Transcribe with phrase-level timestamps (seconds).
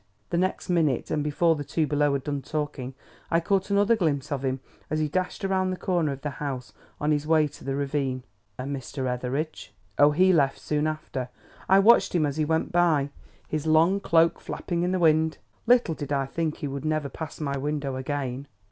[0.31, 2.95] The next minute, and before the two below had done talking;
[3.29, 6.73] I caught another glimpse of him as he dashed around the corner of the house
[6.99, 8.23] on his way to the ravine."
[8.57, 9.05] "And Mr.
[9.05, 11.29] Etheridge?" "Oh, he left soon after.
[11.69, 13.11] I watched him as he went by,
[13.47, 15.37] his long cloak flapping in the wind.
[15.67, 18.47] Little did I think he would never pass my window again."